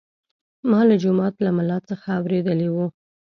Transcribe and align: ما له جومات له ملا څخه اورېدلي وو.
ما 0.69 0.79
له 0.89 0.95
جومات 1.03 1.35
له 1.45 1.51
ملا 1.57 1.77
څخه 1.89 2.07
اورېدلي 2.19 2.69
وو. 2.71 2.85